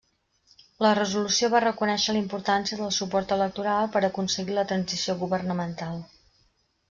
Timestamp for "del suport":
2.79-3.35